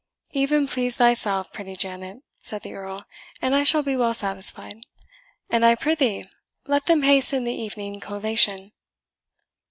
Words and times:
"Even 0.31 0.65
please 0.65 0.97
thyself, 0.97 1.53
pretty 1.53 1.75
Janet," 1.75 2.23
said 2.41 2.63
the 2.63 2.73
Earl, 2.73 3.05
"and 3.39 3.55
I 3.55 3.61
shall 3.63 3.83
be 3.83 3.95
well 3.95 4.15
satisfied. 4.15 4.83
And 5.51 5.63
I 5.63 5.75
prithee 5.75 6.23
let 6.65 6.87
them 6.87 7.03
hasten 7.03 7.43
the 7.43 7.51
evening 7.53 7.99
collation." 7.99 8.71